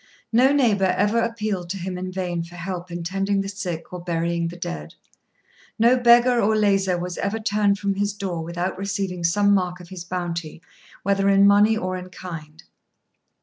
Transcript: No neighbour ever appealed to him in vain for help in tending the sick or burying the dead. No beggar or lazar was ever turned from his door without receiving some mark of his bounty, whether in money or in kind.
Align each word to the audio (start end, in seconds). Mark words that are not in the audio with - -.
No 0.33 0.51
neighbour 0.51 0.95
ever 0.97 1.19
appealed 1.19 1.69
to 1.69 1.77
him 1.77 1.95
in 1.95 2.11
vain 2.11 2.41
for 2.43 2.55
help 2.55 2.89
in 2.89 3.03
tending 3.03 3.41
the 3.41 3.47
sick 3.47 3.93
or 3.93 4.03
burying 4.03 4.47
the 4.47 4.57
dead. 4.57 4.95
No 5.77 5.95
beggar 5.95 6.41
or 6.41 6.57
lazar 6.57 6.97
was 6.97 7.19
ever 7.19 7.37
turned 7.39 7.77
from 7.77 7.93
his 7.93 8.11
door 8.11 8.43
without 8.43 8.79
receiving 8.79 9.23
some 9.23 9.53
mark 9.53 9.79
of 9.79 9.89
his 9.89 10.03
bounty, 10.03 10.59
whether 11.03 11.29
in 11.29 11.45
money 11.45 11.77
or 11.77 11.97
in 11.97 12.09
kind. 12.09 12.63